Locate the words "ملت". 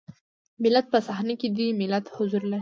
0.63-0.85, 1.81-2.05